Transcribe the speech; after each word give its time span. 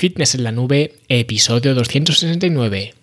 Fitness 0.00 0.34
en 0.34 0.44
la 0.44 0.50
Nube, 0.50 0.94
episodio 1.10 1.74
269. 1.74 2.94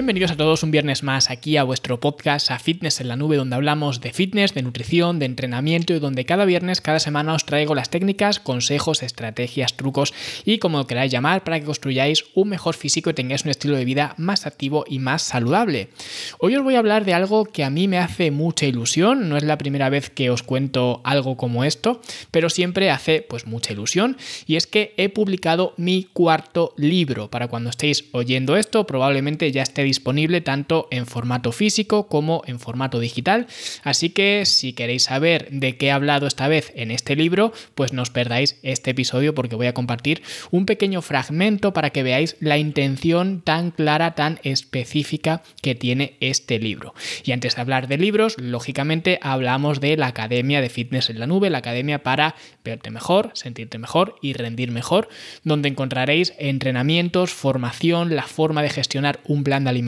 Bienvenidos 0.00 0.30
a 0.30 0.36
todos 0.38 0.62
un 0.62 0.70
viernes 0.70 1.02
más 1.02 1.28
aquí 1.28 1.58
a 1.58 1.62
vuestro 1.62 2.00
podcast 2.00 2.50
a 2.50 2.58
Fitness 2.58 3.02
en 3.02 3.08
la 3.08 3.16
Nube, 3.16 3.36
donde 3.36 3.54
hablamos 3.54 4.00
de 4.00 4.14
fitness, 4.14 4.54
de 4.54 4.62
nutrición, 4.62 5.18
de 5.18 5.26
entrenamiento 5.26 5.92
y 5.92 5.98
donde 5.98 6.24
cada 6.24 6.46
viernes, 6.46 6.80
cada 6.80 7.00
semana 7.00 7.34
os 7.34 7.44
traigo 7.44 7.74
las 7.74 7.90
técnicas, 7.90 8.40
consejos, 8.40 9.02
estrategias, 9.02 9.76
trucos 9.76 10.14
y 10.46 10.56
como 10.56 10.78
lo 10.78 10.86
queráis 10.86 11.12
llamar 11.12 11.44
para 11.44 11.60
que 11.60 11.66
construyáis 11.66 12.24
un 12.34 12.48
mejor 12.48 12.76
físico 12.76 13.10
y 13.10 13.12
tengáis 13.12 13.44
un 13.44 13.50
estilo 13.50 13.76
de 13.76 13.84
vida 13.84 14.14
más 14.16 14.46
activo 14.46 14.86
y 14.88 15.00
más 15.00 15.20
saludable. 15.20 15.90
Hoy 16.38 16.56
os 16.56 16.64
voy 16.64 16.76
a 16.76 16.78
hablar 16.78 17.04
de 17.04 17.12
algo 17.12 17.44
que 17.44 17.62
a 17.62 17.68
mí 17.68 17.86
me 17.86 17.98
hace 17.98 18.30
mucha 18.30 18.64
ilusión, 18.64 19.28
no 19.28 19.36
es 19.36 19.42
la 19.42 19.58
primera 19.58 19.90
vez 19.90 20.08
que 20.08 20.30
os 20.30 20.42
cuento 20.42 21.02
algo 21.04 21.36
como 21.36 21.62
esto, 21.62 22.00
pero 22.30 22.48
siempre 22.48 22.90
hace 22.90 23.20
pues 23.20 23.46
mucha 23.46 23.74
ilusión 23.74 24.16
y 24.46 24.56
es 24.56 24.66
que 24.66 24.94
he 24.96 25.10
publicado 25.10 25.74
mi 25.76 26.04
cuarto 26.04 26.72
libro. 26.78 27.28
Para 27.28 27.48
cuando 27.48 27.68
estéis 27.68 28.06
oyendo 28.12 28.56
esto, 28.56 28.86
probablemente 28.86 29.52
ya 29.52 29.60
esté 29.60 29.89
disponible 29.90 30.40
tanto 30.40 30.86
en 30.92 31.06
formato 31.06 31.50
físico 31.50 32.06
como 32.06 32.42
en 32.46 32.60
formato 32.60 33.00
digital. 33.00 33.48
Así 33.82 34.10
que 34.10 34.46
si 34.46 34.72
queréis 34.72 35.02
saber 35.04 35.48
de 35.50 35.76
qué 35.76 35.86
he 35.86 35.90
hablado 35.90 36.28
esta 36.28 36.46
vez 36.46 36.70
en 36.76 36.92
este 36.92 37.16
libro, 37.16 37.52
pues 37.74 37.92
no 37.92 38.02
os 38.02 38.10
perdáis 38.10 38.60
este 38.62 38.92
episodio 38.92 39.34
porque 39.34 39.56
voy 39.56 39.66
a 39.66 39.74
compartir 39.74 40.22
un 40.52 40.64
pequeño 40.64 41.02
fragmento 41.02 41.72
para 41.72 41.90
que 41.90 42.04
veáis 42.04 42.36
la 42.38 42.56
intención 42.56 43.40
tan 43.40 43.72
clara, 43.72 44.14
tan 44.14 44.38
específica 44.44 45.42
que 45.60 45.74
tiene 45.74 46.16
este 46.20 46.60
libro. 46.60 46.94
Y 47.24 47.32
antes 47.32 47.56
de 47.56 47.62
hablar 47.62 47.88
de 47.88 47.98
libros, 47.98 48.36
lógicamente 48.38 49.18
hablamos 49.22 49.80
de 49.80 49.96
la 49.96 50.06
Academia 50.06 50.60
de 50.60 50.68
Fitness 50.68 51.10
en 51.10 51.18
la 51.18 51.26
Nube, 51.26 51.50
la 51.50 51.58
academia 51.58 52.04
para 52.04 52.36
verte 52.64 52.92
mejor, 52.92 53.32
sentirte 53.34 53.78
mejor 53.78 54.14
y 54.22 54.34
rendir 54.34 54.70
mejor, 54.70 55.08
donde 55.42 55.68
encontraréis 55.68 56.32
entrenamientos, 56.38 57.32
formación, 57.32 58.14
la 58.14 58.22
forma 58.22 58.62
de 58.62 58.70
gestionar 58.70 59.18
un 59.24 59.42
plan 59.42 59.64
de 59.64 59.70
alimentación 59.70 59.79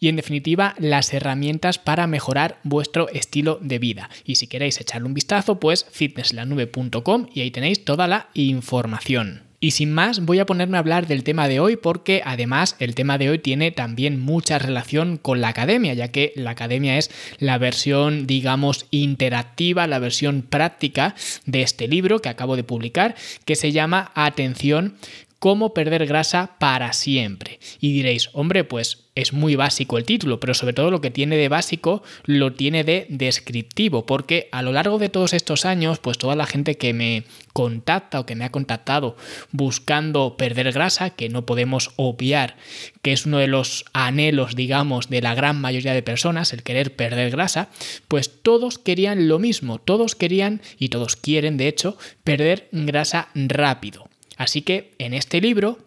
y 0.00 0.08
en 0.08 0.16
definitiva 0.16 0.74
las 0.78 1.12
herramientas 1.12 1.78
para 1.78 2.06
mejorar 2.06 2.58
vuestro 2.62 3.08
estilo 3.08 3.58
de 3.60 3.78
vida. 3.78 4.10
Y 4.24 4.36
si 4.36 4.46
queréis 4.46 4.80
echarle 4.80 5.06
un 5.06 5.14
vistazo, 5.14 5.60
pues 5.60 5.86
fitnesslanube.com 5.90 7.28
y 7.34 7.40
ahí 7.40 7.50
tenéis 7.50 7.84
toda 7.84 8.06
la 8.06 8.28
información. 8.34 9.52
Y 9.62 9.70
sin 9.70 9.92
más, 9.92 10.24
voy 10.24 10.40
a 10.40 10.44
ponerme 10.44 10.76
a 10.76 10.80
hablar 10.80 11.06
del 11.06 11.22
tema 11.22 11.46
de 11.46 11.60
hoy 11.60 11.76
porque 11.76 12.20
además 12.24 12.74
el 12.80 12.96
tema 12.96 13.16
de 13.16 13.30
hoy 13.30 13.38
tiene 13.38 13.70
también 13.70 14.18
mucha 14.18 14.58
relación 14.58 15.18
con 15.18 15.40
la 15.40 15.48
academia, 15.48 15.94
ya 15.94 16.08
que 16.08 16.32
la 16.34 16.50
academia 16.50 16.98
es 16.98 17.12
la 17.38 17.58
versión, 17.58 18.26
digamos, 18.26 18.86
interactiva, 18.90 19.86
la 19.86 20.00
versión 20.00 20.42
práctica 20.42 21.14
de 21.46 21.62
este 21.62 21.86
libro 21.86 22.18
que 22.18 22.28
acabo 22.28 22.56
de 22.56 22.64
publicar, 22.64 23.14
que 23.44 23.54
se 23.54 23.70
llama 23.70 24.10
Atención 24.16 24.96
cómo 25.42 25.74
perder 25.74 26.06
grasa 26.06 26.54
para 26.60 26.92
siempre. 26.92 27.58
Y 27.80 27.92
diréis, 27.92 28.30
hombre, 28.32 28.62
pues 28.62 29.06
es 29.16 29.32
muy 29.32 29.56
básico 29.56 29.98
el 29.98 30.04
título, 30.04 30.38
pero 30.38 30.54
sobre 30.54 30.72
todo 30.72 30.92
lo 30.92 31.00
que 31.00 31.10
tiene 31.10 31.36
de 31.36 31.48
básico 31.48 32.04
lo 32.26 32.52
tiene 32.52 32.84
de 32.84 33.06
descriptivo, 33.08 34.06
porque 34.06 34.48
a 34.52 34.62
lo 34.62 34.70
largo 34.70 34.98
de 34.98 35.08
todos 35.08 35.32
estos 35.32 35.64
años, 35.64 35.98
pues 35.98 36.16
toda 36.16 36.36
la 36.36 36.46
gente 36.46 36.76
que 36.76 36.92
me 36.92 37.24
contacta 37.52 38.20
o 38.20 38.24
que 38.24 38.36
me 38.36 38.44
ha 38.44 38.52
contactado 38.52 39.16
buscando 39.50 40.36
perder 40.36 40.70
grasa, 40.70 41.10
que 41.10 41.28
no 41.28 41.44
podemos 41.44 41.90
obviar 41.96 42.54
que 43.02 43.12
es 43.12 43.26
uno 43.26 43.38
de 43.38 43.48
los 43.48 43.84
anhelos, 43.92 44.54
digamos, 44.54 45.08
de 45.08 45.22
la 45.22 45.34
gran 45.34 45.60
mayoría 45.60 45.92
de 45.92 46.04
personas, 46.04 46.52
el 46.52 46.62
querer 46.62 46.94
perder 46.94 47.32
grasa, 47.32 47.68
pues 48.06 48.30
todos 48.42 48.78
querían 48.78 49.26
lo 49.26 49.40
mismo, 49.40 49.80
todos 49.80 50.14
querían 50.14 50.62
y 50.78 50.90
todos 50.90 51.16
quieren, 51.16 51.56
de 51.56 51.66
hecho, 51.66 51.98
perder 52.22 52.68
grasa 52.70 53.30
rápido. 53.34 54.11
Así 54.36 54.62
que 54.62 54.92
en 54.98 55.14
este 55.14 55.40
libro 55.40 55.78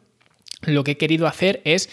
lo 0.65 0.83
que 0.83 0.91
he 0.91 0.97
querido 0.97 1.27
hacer 1.27 1.61
es 1.63 1.89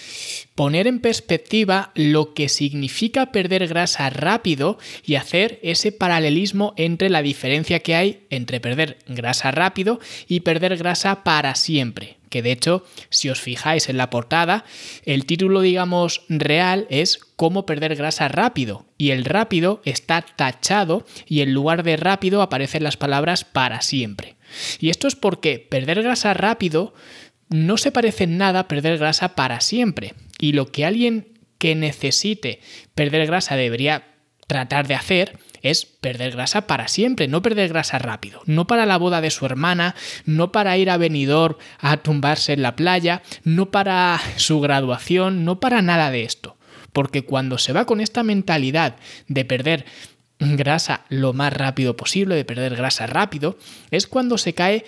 poner 0.55 0.87
en 0.87 1.01
perspectiva 1.01 1.93
lo 1.95 2.35
que 2.35 2.49
significa 2.49 3.33
perder 3.33 3.67
grasa 3.67 4.09
rápido 4.11 4.79
y 5.05 5.17
hacer 5.17 5.59
ese 5.63 5.93
paralelismo 5.93 6.73
entre 6.77 7.11
la 7.11 7.23
diferencia 7.23 7.81
que 7.81 7.95
hay 7.95 8.27
entre 8.31 8.61
perder 8.61 8.99
grasa 9.07 9.51
rápido 9.51 10.01
y 10.27 10.41
perder 10.41 10.77
grasa 10.77 11.25
para 11.25 11.55
siempre. 11.55 12.17
Que 12.31 12.41
de 12.41 12.53
hecho, 12.53 12.87
si 13.11 13.29
os 13.29 13.43
fijáis 13.43 13.91
en 13.91 13.99
la 13.99 14.09
portada, 14.09 14.65
el 15.05 15.27
título, 15.27 15.61
digamos, 15.61 16.23
real 16.31 16.87
es 16.89 17.21
cómo 17.37 17.67
perder 17.67 17.95
grasa 17.95 18.27
rápido. 18.29 18.87
Y 18.97 19.11
el 19.11 19.27
rápido 19.27 19.83
está 19.84 20.23
tachado 20.23 21.05
y 21.27 21.43
en 21.43 21.53
lugar 21.53 21.83
de 21.83 21.99
rápido 21.99 22.41
aparecen 22.41 22.84
las 22.84 22.97
palabras 22.97 23.45
para 23.45 23.83
siempre. 23.83 24.37
Y 24.81 24.91
esto 24.91 25.09
es 25.09 25.17
porque 25.17 25.59
perder 25.59 26.03
grasa 26.03 26.35
rápido 26.35 26.95
no 27.49 27.77
se 27.77 27.93
parece 27.93 28.25
en 28.25 28.39
nada 28.39 28.61
a 28.61 28.69
perder 28.69 28.99
grasa 28.99 29.35
para 29.35 29.61
siempre. 29.61 30.15
Y 30.39 30.53
lo 30.53 30.73
que 30.73 30.85
alguien 30.85 31.39
que 31.59 31.75
necesite 31.75 32.61
perder 32.95 33.27
grasa 33.27 33.57
debería 33.57 34.05
tratar 34.47 34.89
de 34.89 34.95
hacer 34.95 35.39
es 35.63 35.87
perder 35.87 36.33
grasa 36.33 36.67
para 36.67 36.89
siempre, 36.89 37.29
no 37.29 37.41
perder 37.41 37.69
grasa 37.69 37.99
rápido, 37.99 38.43
no 38.47 38.67
para 38.67 38.85
la 38.85 38.99
boda 38.99 39.21
de 39.21 39.31
su 39.31 39.47
hermana, 39.47 39.95
no 40.25 40.51
para 40.51 40.77
ir 40.77 40.91
a 40.91 40.97
venidor 40.97 41.59
a 41.79 41.99
tumbarse 41.99 42.53
en 42.53 42.63
la 42.63 42.75
playa, 42.75 43.23
no 43.45 43.71
para 43.71 44.21
su 44.37 44.61
graduación, 44.61 45.45
no 45.45 45.61
para 45.61 45.81
nada 45.83 46.11
de 46.11 46.25
esto. 46.25 46.57
Porque 46.93 47.25
cuando 47.25 47.59
se 47.59 47.73
va 47.73 47.87
con 47.87 48.01
esta 48.01 48.23
mentalidad 48.23 48.97
de 49.29 49.45
perder 49.45 49.87
grasa 50.56 51.04
lo 51.08 51.32
más 51.32 51.53
rápido 51.53 51.97
posible, 51.97 52.34
de 52.34 52.44
perder 52.44 52.76
grasa 52.76 53.06
rápido, 53.06 53.56
es 53.91 54.06
cuando 54.06 54.38
se 54.38 54.54
cae 54.54 54.84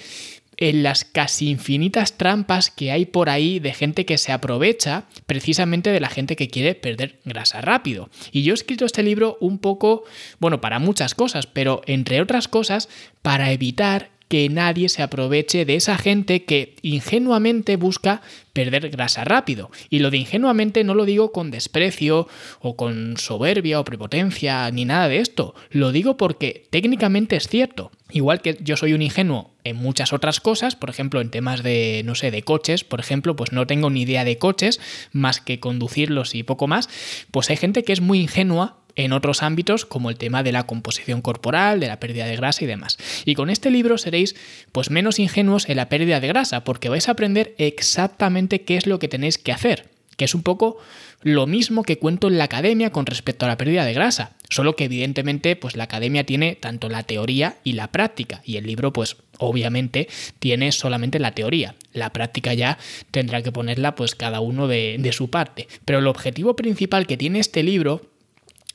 en 0.57 0.83
las 0.83 1.05
casi 1.05 1.49
infinitas 1.49 2.17
trampas 2.17 2.71
que 2.71 2.93
hay 2.93 3.07
por 3.07 3.29
ahí 3.29 3.59
de 3.59 3.73
gente 3.73 4.05
que 4.07 4.19
se 4.19 4.33
aprovecha 4.33 5.05
precisamente 5.27 5.91
de 5.91 6.01
la 6.01 6.09
gente 6.09 6.37
que 6.37 6.49
quiere 6.49 6.75
perder 6.75 7.19
grasa 7.25 7.61
rápido. 7.61 8.09
Y 8.31 8.43
yo 8.43 8.53
he 8.53 8.55
escrito 8.55 8.85
este 8.85 9.03
libro 9.03 9.37
un 9.41 9.59
poco, 9.59 10.05
bueno, 10.39 10.61
para 10.61 10.79
muchas 10.79 11.15
cosas, 11.15 11.47
pero 11.47 11.83
entre 11.87 12.21
otras 12.21 12.49
cosas, 12.49 12.89
para 13.23 13.51
evitar 13.53 14.11
que 14.35 14.49
nadie 14.49 14.89
se 14.89 15.01
aproveche 15.01 15.65
de 15.65 15.77
esa 15.77 15.97
gente 15.97 16.43
que 16.43 16.75
ingenuamente 16.83 17.77
busca 17.77 18.21
perder 18.53 18.91
grasa 18.91 19.23
rápido. 19.23 19.71
Y 19.91 20.01
lo 20.01 20.11
de 20.11 20.17
ingenuamente 20.17 20.83
no 20.83 20.97
lo 20.97 21.05
digo 21.05 21.31
con 21.31 21.53
desprecio 21.53 22.27
o 22.59 22.75
con 22.75 23.17
soberbia 23.17 23.79
o 23.79 23.85
prepotencia 23.85 24.69
ni 24.73 24.87
nada 24.87 25.07
de 25.09 25.19
esto. 25.19 25.55
Lo 25.71 25.93
digo 25.93 26.17
porque 26.17 26.67
técnicamente 26.71 27.37
es 27.37 27.47
cierto. 27.47 27.93
Igual 28.11 28.41
que 28.41 28.59
yo 28.61 28.77
soy 28.77 28.93
un 28.93 29.03
ingenuo 29.03 29.55
en 29.63 29.77
muchas 29.77 30.13
otras 30.13 30.41
cosas, 30.41 30.75
por 30.75 30.91
ejemplo, 30.91 31.21
en 31.21 31.31
temas 31.31 31.63
de, 31.63 32.03
no 32.05 32.17
sé, 32.17 32.33
de 32.33 32.43
coches, 32.43 32.83
por 32.83 32.99
ejemplo, 32.99 33.37
pues 33.37 33.53
no 33.53 33.69
tengo 33.69 33.89
ni 33.89 34.03
idea 34.03 34.25
de 34.25 34.39
coches 34.39 34.81
más 35.13 35.41
que 35.41 35.61
conducirlos 35.61 36.35
y 36.35 36.43
poco 36.43 36.67
más, 36.67 36.89
pues 37.31 37.51
hay 37.51 37.57
gente 37.57 37.85
que 37.85 37.93
es 37.93 38.01
muy 38.01 38.19
ingenua 38.19 38.84
en 38.97 39.13
otros 39.13 39.43
ámbitos 39.43 39.85
como 39.85 40.11
el 40.11 40.17
tema 40.17 40.43
de 40.43 40.53
la 40.53 40.65
composición 40.65 41.23
corporal, 41.23 41.81
de 41.81 41.89
la 41.89 42.01
pérdida 42.01 42.27
de 42.27 42.37
grasa 42.37 42.65
y 42.65 42.67
demás. 42.67 42.99
Y 43.25 43.35
con 43.35 43.51
este 43.51 43.71
libro 43.71 43.99
seréis 43.99 44.37
pues 44.73 44.91
menos 44.91 45.19
ingenuos 45.19 45.69
en 45.69 45.77
la 45.77 45.89
pérdida 45.89 46.21
de 46.21 46.29
grasa 46.29 46.65
porque 46.65 46.89
vais 46.89 47.09
a 47.09 47.13
aprender 47.13 47.55
exactamente 47.59 48.63
qué 48.63 48.77
es 48.77 48.87
lo 48.87 48.99
que 48.99 49.09
tenéis 49.09 49.39
que 49.39 49.53
hacer, 49.53 49.89
que 50.17 50.25
es 50.25 50.35
un 50.35 50.43
poco 50.43 50.79
lo 51.23 51.47
mismo 51.47 51.85
que 51.85 51.99
cuento 51.99 52.29
en 52.29 52.37
la 52.37 52.45
academia 52.45 52.91
con 52.91 53.07
respecto 53.07 53.47
a 53.47 53.49
la 53.49 53.57
pérdida 53.57 53.87
de 53.87 53.95
grasa, 53.95 54.37
solo 54.51 54.77
que 54.77 54.85
evidentemente 54.85 55.57
pues 55.57 55.75
la 55.75 55.85
academia 55.85 56.25
tiene 56.25 56.55
tanto 56.55 56.91
la 56.91 57.03
teoría 57.03 57.57
y 57.65 57.73
la 57.73 57.89
práctica 57.89 58.43
y 58.45 58.59
el 58.59 58.67
libro 58.67 58.93
pues 58.93 59.17
obviamente 59.39 60.09
tiene 60.39 60.71
solamente 60.71 61.19
la 61.19 61.33
teoría. 61.33 61.75
La 61.93 62.13
práctica 62.13 62.53
ya 62.53 62.79
tendrá 63.11 63.43
que 63.43 63.53
ponerla 63.53 63.95
pues 63.95 64.15
cada 64.15 64.41
uno 64.41 64.69
de, 64.69 64.97
de 64.99 65.13
su 65.13 65.31
parte. 65.31 65.67
Pero 65.87 65.99
el 65.99 66.07
objetivo 66.07 66.57
principal 66.57 67.07
que 67.07 67.17
tiene 67.17 67.39
este 67.39 67.63
libro 67.63 68.03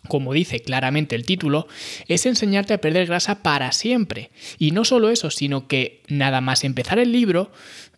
como 0.10 0.34
dice 0.34 0.60
claramente 0.60 1.16
el 1.16 1.26
título, 1.26 1.70
es 2.10 2.26
enseñarte 2.26 2.74
a 2.74 2.82
perder 2.82 3.08
grasa 3.08 3.42
para 3.42 3.72
siempre. 3.72 4.32
Y 4.58 4.72
no 4.72 4.84
solo 4.84 5.10
eso, 5.10 5.32
sino 5.32 5.70
que 5.70 6.02
nada 6.10 6.42
más 6.42 6.66
empezar 6.66 7.00
el 7.00 7.14
libro, 7.14 7.54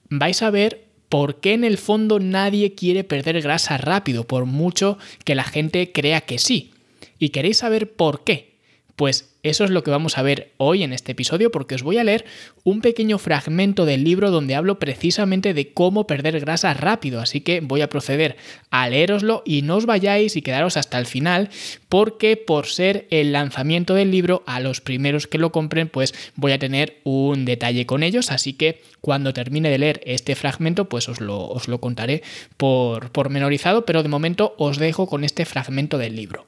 vais 0.10 0.44
a 0.44 0.52
ver 0.52 0.86
por 1.10 1.40
qué 1.40 1.54
en 1.54 1.64
el 1.64 1.80
fondo 1.80 2.20
nadie 2.20 2.76
quiere 2.76 3.04
perder 3.04 3.42
grasa 3.42 3.78
rápido, 3.78 4.28
por 4.28 4.46
mucho 4.46 5.00
que 5.26 5.34
la 5.34 5.44
gente 5.44 5.92
crea 5.92 6.22
que 6.22 6.38
sí. 6.38 6.72
¿Y 7.18 7.30
queréis 7.30 7.58
saber 7.58 7.94
por 7.94 8.24
qué? 8.24 8.56
Pues 8.96 9.31
eso 9.44 9.64
es 9.64 9.72
lo 9.72 9.84
que 9.84 9.92
vamos 9.92 10.18
a 10.18 10.22
ver 10.22 10.52
hoy 10.58 10.84
en 10.84 10.94
este 10.94 11.14
episodio 11.14 11.52
porque 11.52 11.76
os 11.76 11.84
voy 11.84 11.98
a 11.98 12.04
leer 12.04 12.26
un 12.64 12.82
pequeño 12.82 13.18
fragmento 13.18 13.86
del 13.86 14.04
libro 14.04 14.30
donde 14.30 14.56
hablo 14.56 14.78
precisamente 14.78 15.54
de 15.54 15.74
cómo 15.74 16.06
perder 16.06 16.40
grasa 16.40 16.74
rápido, 16.74 17.20
así 17.22 17.42
que 17.42 17.60
voy 17.62 17.82
a 17.82 17.90
proceder 17.90 18.38
a 18.70 18.88
leeroslo 18.88 19.42
y 19.46 19.64
no 19.64 19.78
os 19.78 19.86
vayáis 19.86 20.36
y 20.36 20.42
quedaros 20.42 20.78
hasta 20.78 21.00
el 21.00 21.06
final 21.06 21.50
porque 21.90 22.38
por 22.38 22.68
ser 22.68 23.08
el 23.10 23.32
lanzamiento 23.32 23.96
del 23.96 24.12
libro 24.12 24.44
a 24.46 24.60
los 24.60 24.80
primeros 24.82 25.26
que 25.26 25.38
lo 25.38 25.52
compren 25.52 25.90
pues 25.90 26.14
voy 26.36 26.52
a 26.52 26.60
tener 26.60 27.00
un 27.04 27.46
detalle 27.46 27.86
con 27.86 28.04
ellos, 28.04 28.32
así 28.32 28.54
que 28.54 28.82
cuando 29.02 29.34
termine 29.34 29.70
de 29.70 29.80
leer 29.80 30.02
este 30.06 30.36
fragmento 30.36 30.88
pues 30.88 31.10
os 31.10 31.20
lo, 31.20 31.48
os 31.48 31.68
lo 31.68 31.82
contaré 31.82 32.22
por 32.58 33.12
pormenorizado, 33.12 33.86
pero 33.86 34.04
de 34.04 34.10
momento 34.10 34.54
os 34.58 34.78
dejo 34.78 35.08
con 35.08 35.24
este 35.24 35.46
fragmento 35.46 35.98
del 35.98 36.16
libro. 36.16 36.46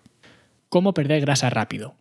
Cómo 0.69 0.93
perder 0.93 1.21
grasa 1.21 1.49
rápido. 1.49 1.95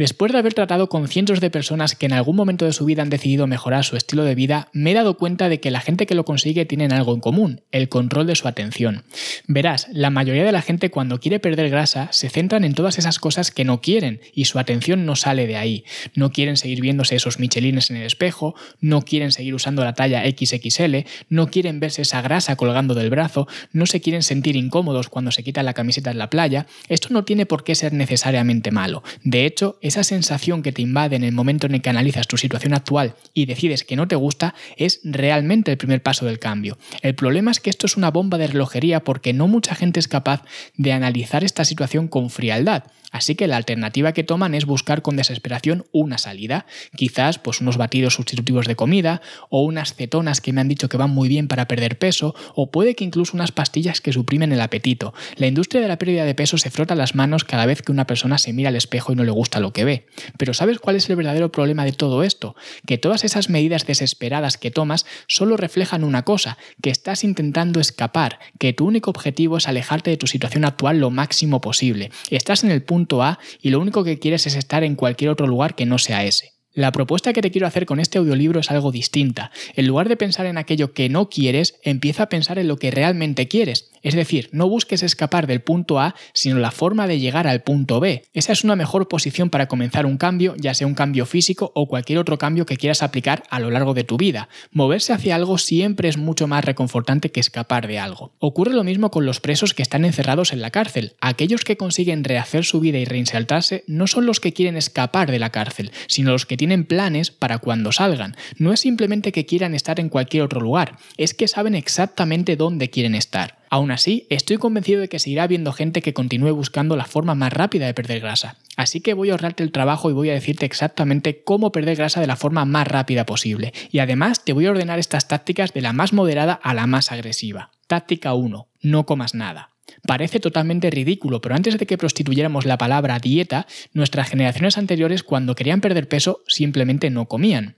Después 0.00 0.32
de 0.32 0.38
haber 0.38 0.54
tratado 0.54 0.88
con 0.88 1.08
cientos 1.08 1.40
de 1.40 1.50
personas 1.50 1.94
que 1.94 2.06
en 2.06 2.14
algún 2.14 2.34
momento 2.34 2.64
de 2.64 2.72
su 2.72 2.86
vida 2.86 3.02
han 3.02 3.10
decidido 3.10 3.46
mejorar 3.46 3.84
su 3.84 3.98
estilo 3.98 4.24
de 4.24 4.34
vida, 4.34 4.68
me 4.72 4.92
he 4.92 4.94
dado 4.94 5.18
cuenta 5.18 5.50
de 5.50 5.60
que 5.60 5.70
la 5.70 5.82
gente 5.82 6.06
que 6.06 6.14
lo 6.14 6.24
consigue 6.24 6.64
tienen 6.64 6.90
algo 6.90 7.12
en 7.12 7.20
común, 7.20 7.60
el 7.70 7.90
control 7.90 8.26
de 8.26 8.34
su 8.34 8.48
atención. 8.48 9.04
Verás, 9.46 9.88
la 9.92 10.08
mayoría 10.08 10.42
de 10.42 10.52
la 10.52 10.62
gente 10.62 10.90
cuando 10.90 11.20
quiere 11.20 11.38
perder 11.38 11.68
grasa 11.68 12.08
se 12.12 12.30
centran 12.30 12.64
en 12.64 12.72
todas 12.72 12.98
esas 12.98 13.18
cosas 13.18 13.50
que 13.50 13.66
no 13.66 13.82
quieren 13.82 14.22
y 14.32 14.46
su 14.46 14.58
atención 14.58 15.04
no 15.04 15.16
sale 15.16 15.46
de 15.46 15.58
ahí. 15.58 15.84
No 16.14 16.32
quieren 16.32 16.56
seguir 16.56 16.80
viéndose 16.80 17.16
esos 17.16 17.38
michelines 17.38 17.90
en 17.90 17.98
el 17.98 18.06
espejo, 18.06 18.54
no 18.80 19.02
quieren 19.02 19.32
seguir 19.32 19.54
usando 19.54 19.84
la 19.84 19.92
talla 19.92 20.22
XXL, 20.24 20.96
no 21.28 21.50
quieren 21.50 21.78
verse 21.78 22.00
esa 22.00 22.22
grasa 22.22 22.56
colgando 22.56 22.94
del 22.94 23.10
brazo, 23.10 23.48
no 23.74 23.84
se 23.84 24.00
quieren 24.00 24.22
sentir 24.22 24.56
incómodos 24.56 25.10
cuando 25.10 25.30
se 25.30 25.42
quitan 25.42 25.66
la 25.66 25.74
camiseta 25.74 26.10
en 26.10 26.16
la 26.16 26.30
playa. 26.30 26.66
Esto 26.88 27.08
no 27.10 27.24
tiene 27.24 27.44
por 27.44 27.64
qué 27.64 27.74
ser 27.74 27.92
necesariamente 27.92 28.70
malo. 28.70 29.02
De 29.24 29.44
hecho, 29.44 29.76
esa 29.90 30.04
sensación 30.04 30.62
que 30.62 30.72
te 30.72 30.82
invade 30.82 31.16
en 31.16 31.24
el 31.24 31.32
momento 31.32 31.66
en 31.66 31.74
el 31.74 31.82
que 31.82 31.90
analizas 31.90 32.26
tu 32.26 32.36
situación 32.36 32.74
actual 32.74 33.14
y 33.34 33.46
decides 33.46 33.84
que 33.84 33.96
no 33.96 34.08
te 34.08 34.16
gusta 34.16 34.54
es 34.76 35.00
realmente 35.04 35.70
el 35.70 35.78
primer 35.78 36.02
paso 36.02 36.26
del 36.26 36.38
cambio. 36.38 36.78
El 37.02 37.14
problema 37.14 37.50
es 37.50 37.60
que 37.60 37.70
esto 37.70 37.86
es 37.86 37.96
una 37.96 38.10
bomba 38.10 38.38
de 38.38 38.46
relojería 38.46 39.00
porque 39.00 39.32
no 39.32 39.48
mucha 39.48 39.74
gente 39.74 40.00
es 40.00 40.08
capaz 40.08 40.42
de 40.76 40.92
analizar 40.92 41.44
esta 41.44 41.64
situación 41.64 42.08
con 42.08 42.30
frialdad. 42.30 42.84
Así 43.10 43.34
que 43.34 43.48
la 43.48 43.56
alternativa 43.56 44.12
que 44.12 44.22
toman 44.22 44.54
es 44.54 44.66
buscar 44.66 45.02
con 45.02 45.16
desesperación 45.16 45.84
una 45.92 46.16
salida, 46.18 46.66
quizás 46.94 47.38
pues 47.38 47.60
unos 47.60 47.76
batidos 47.76 48.14
sustitutivos 48.14 48.66
de 48.66 48.76
comida 48.76 49.20
o 49.48 49.62
unas 49.62 49.94
cetonas 49.94 50.40
que 50.40 50.52
me 50.52 50.60
han 50.60 50.68
dicho 50.68 50.88
que 50.88 50.96
van 50.96 51.10
muy 51.10 51.28
bien 51.28 51.48
para 51.48 51.66
perder 51.66 51.98
peso 51.98 52.34
o 52.54 52.70
puede 52.70 52.94
que 52.94 53.04
incluso 53.04 53.36
unas 53.36 53.50
pastillas 53.50 54.00
que 54.00 54.12
suprimen 54.12 54.52
el 54.52 54.60
apetito. 54.60 55.12
La 55.36 55.48
industria 55.48 55.82
de 55.82 55.88
la 55.88 55.98
pérdida 55.98 56.24
de 56.24 56.34
peso 56.34 56.56
se 56.56 56.70
frota 56.70 56.94
las 56.94 57.14
manos 57.16 57.44
cada 57.44 57.66
vez 57.66 57.82
que 57.82 57.92
una 57.92 58.06
persona 58.06 58.38
se 58.38 58.52
mira 58.52 58.68
al 58.68 58.76
espejo 58.76 59.12
y 59.12 59.16
no 59.16 59.24
le 59.24 59.32
gusta 59.32 59.58
lo 59.58 59.72
ve. 59.84 60.06
Pero 60.38 60.54
¿sabes 60.54 60.78
cuál 60.78 60.96
es 60.96 61.08
el 61.10 61.16
verdadero 61.16 61.52
problema 61.52 61.84
de 61.84 61.92
todo 61.92 62.22
esto? 62.22 62.56
Que 62.86 62.98
todas 62.98 63.24
esas 63.24 63.48
medidas 63.48 63.86
desesperadas 63.86 64.58
que 64.58 64.70
tomas 64.70 65.06
solo 65.26 65.56
reflejan 65.56 66.04
una 66.04 66.24
cosa, 66.24 66.58
que 66.82 66.90
estás 66.90 67.24
intentando 67.24 67.80
escapar, 67.80 68.38
que 68.58 68.72
tu 68.72 68.86
único 68.86 69.10
objetivo 69.10 69.56
es 69.56 69.68
alejarte 69.68 70.10
de 70.10 70.16
tu 70.16 70.26
situación 70.26 70.64
actual 70.64 70.98
lo 70.98 71.10
máximo 71.10 71.60
posible. 71.60 72.10
Estás 72.30 72.64
en 72.64 72.70
el 72.70 72.82
punto 72.82 73.22
A 73.22 73.38
y 73.60 73.70
lo 73.70 73.80
único 73.80 74.04
que 74.04 74.18
quieres 74.18 74.46
es 74.46 74.56
estar 74.56 74.84
en 74.84 74.96
cualquier 74.96 75.30
otro 75.30 75.46
lugar 75.46 75.74
que 75.74 75.86
no 75.86 75.98
sea 75.98 76.24
ese. 76.24 76.59
La 76.72 76.92
propuesta 76.92 77.32
que 77.32 77.42
te 77.42 77.50
quiero 77.50 77.66
hacer 77.66 77.84
con 77.84 77.98
este 77.98 78.18
audiolibro 78.18 78.60
es 78.60 78.70
algo 78.70 78.92
distinta. 78.92 79.50
En 79.74 79.88
lugar 79.88 80.08
de 80.08 80.16
pensar 80.16 80.46
en 80.46 80.56
aquello 80.56 80.92
que 80.92 81.08
no 81.08 81.28
quieres, 81.28 81.74
empieza 81.82 82.24
a 82.24 82.28
pensar 82.28 82.60
en 82.60 82.68
lo 82.68 82.76
que 82.76 82.92
realmente 82.92 83.48
quieres. 83.48 83.90
Es 84.02 84.14
decir, 84.14 84.48
no 84.52 84.68
busques 84.68 85.02
escapar 85.02 85.46
del 85.46 85.60
punto 85.60 86.00
A, 86.00 86.14
sino 86.32 86.58
la 86.58 86.70
forma 86.70 87.06
de 87.06 87.18
llegar 87.18 87.46
al 87.46 87.62
punto 87.62 88.00
B. 88.00 88.24
Esa 88.32 88.52
es 88.52 88.64
una 88.64 88.76
mejor 88.76 89.08
posición 89.08 89.50
para 89.50 89.68
comenzar 89.68 90.06
un 90.06 90.16
cambio, 90.16 90.54
ya 90.56 90.72
sea 90.72 90.86
un 90.86 90.94
cambio 90.94 91.26
físico 91.26 91.72
o 91.74 91.86
cualquier 91.86 92.18
otro 92.18 92.38
cambio 92.38 92.66
que 92.66 92.76
quieras 92.76 93.02
aplicar 93.02 93.42
a 93.50 93.60
lo 93.60 93.70
largo 93.70 93.92
de 93.92 94.04
tu 94.04 94.16
vida. 94.16 94.48
Moverse 94.70 95.12
hacia 95.12 95.34
algo 95.34 95.58
siempre 95.58 96.08
es 96.08 96.16
mucho 96.16 96.46
más 96.46 96.64
reconfortante 96.64 97.30
que 97.30 97.40
escapar 97.40 97.88
de 97.88 97.98
algo. 97.98 98.32
Ocurre 98.38 98.72
lo 98.72 98.84
mismo 98.84 99.10
con 99.10 99.26
los 99.26 99.40
presos 99.40 99.74
que 99.74 99.82
están 99.82 100.04
encerrados 100.04 100.52
en 100.52 100.62
la 100.62 100.70
cárcel. 100.70 101.14
Aquellos 101.20 101.64
que 101.64 101.76
consiguen 101.76 102.24
rehacer 102.24 102.64
su 102.64 102.80
vida 102.80 102.98
y 102.98 103.04
reinsertarse 103.04 103.84
no 103.86 104.06
son 104.06 104.24
los 104.24 104.40
que 104.40 104.52
quieren 104.52 104.76
escapar 104.76 105.30
de 105.30 105.38
la 105.38 105.50
cárcel, 105.50 105.90
sino 106.06 106.30
los 106.30 106.46
que 106.46 106.56
tienen 106.60 106.84
planes 106.84 107.30
para 107.30 107.56
cuando 107.56 107.90
salgan. 107.90 108.36
No 108.58 108.74
es 108.74 108.80
simplemente 108.80 109.32
que 109.32 109.46
quieran 109.46 109.74
estar 109.74 109.98
en 109.98 110.10
cualquier 110.10 110.42
otro 110.42 110.60
lugar, 110.60 110.98
es 111.16 111.32
que 111.32 111.48
saben 111.48 111.74
exactamente 111.74 112.54
dónde 112.54 112.90
quieren 112.90 113.14
estar. 113.14 113.56
Aún 113.70 113.90
así, 113.90 114.26
estoy 114.28 114.58
convencido 114.58 115.00
de 115.00 115.08
que 115.08 115.18
seguirá 115.18 115.44
habiendo 115.44 115.72
gente 115.72 116.02
que 116.02 116.12
continúe 116.12 116.54
buscando 116.54 116.96
la 116.96 117.06
forma 117.06 117.34
más 117.34 117.50
rápida 117.50 117.86
de 117.86 117.94
perder 117.94 118.20
grasa. 118.20 118.58
Así 118.76 119.00
que 119.00 119.14
voy 119.14 119.30
a 119.30 119.32
ahorrarte 119.32 119.62
el 119.62 119.72
trabajo 119.72 120.10
y 120.10 120.12
voy 120.12 120.28
a 120.28 120.34
decirte 120.34 120.66
exactamente 120.66 121.42
cómo 121.44 121.72
perder 121.72 121.96
grasa 121.96 122.20
de 122.20 122.26
la 122.26 122.36
forma 122.36 122.66
más 122.66 122.86
rápida 122.86 123.24
posible. 123.24 123.72
Y 123.90 124.00
además 124.00 124.44
te 124.44 124.52
voy 124.52 124.66
a 124.66 124.72
ordenar 124.72 124.98
estas 124.98 125.28
tácticas 125.28 125.72
de 125.72 125.80
la 125.80 125.94
más 125.94 126.12
moderada 126.12 126.60
a 126.62 126.74
la 126.74 126.86
más 126.86 127.10
agresiva. 127.10 127.70
Táctica 127.86 128.34
1. 128.34 128.68
No 128.82 129.06
comas 129.06 129.34
nada. 129.34 129.69
Parece 130.06 130.40
totalmente 130.40 130.90
ridículo, 130.90 131.40
pero 131.40 131.54
antes 131.54 131.78
de 131.78 131.86
que 131.86 131.98
prostituyéramos 131.98 132.64
la 132.64 132.78
palabra 132.78 133.18
dieta, 133.18 133.66
nuestras 133.92 134.28
generaciones 134.28 134.78
anteriores 134.78 135.22
cuando 135.22 135.54
querían 135.54 135.80
perder 135.80 136.08
peso 136.08 136.42
simplemente 136.46 137.10
no 137.10 137.26
comían. 137.26 137.76